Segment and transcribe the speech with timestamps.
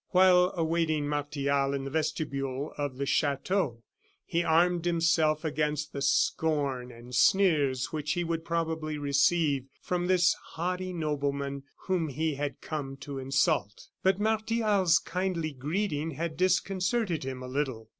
[0.09, 3.83] While awaiting Martial in the vestibule of the chateau,
[4.25, 10.33] he armed himself against the scorn and sneers which he would probably receive from this
[10.53, 13.89] haughty nobleman whom he had come to insult.
[14.01, 17.87] But Martial's kindly greeting had disconcerted him a little.